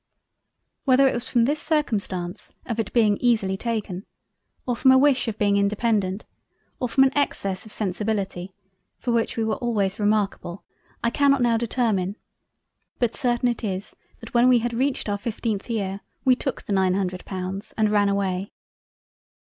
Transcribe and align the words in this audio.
Whether 0.83 1.07
it 1.07 1.13
was 1.13 1.29
from 1.29 1.45
this 1.45 1.61
circumstance, 1.61 2.55
of 2.65 2.79
its 2.79 2.89
being 2.89 3.17
easily 3.21 3.55
taken, 3.55 4.07
or 4.65 4.75
from 4.75 4.89
a 4.89 4.97
wish 4.97 5.27
of 5.27 5.37
being 5.37 5.57
independant, 5.57 6.23
or 6.79 6.89
from 6.89 7.03
an 7.03 7.15
excess 7.15 7.67
of 7.67 7.71
sensibility 7.71 8.55
(for 8.97 9.11
which 9.11 9.37
we 9.37 9.43
were 9.43 9.57
always 9.57 9.99
remarkable) 9.99 10.63
I 11.03 11.11
cannot 11.11 11.43
now 11.43 11.55
determine, 11.55 12.15
but 12.97 13.13
certain 13.13 13.47
it 13.49 13.63
is 13.63 13.95
that 14.21 14.33
when 14.33 14.49
we 14.49 14.57
had 14.57 14.73
reached 14.73 15.07
our 15.07 15.19
15th 15.19 15.69
year, 15.69 16.01
we 16.25 16.35
took 16.35 16.63
the 16.63 16.73
nine 16.73 16.95
Hundred 16.95 17.23
Pounds 17.23 17.71
and 17.77 17.91
ran 17.91 18.09
away. 18.09 18.51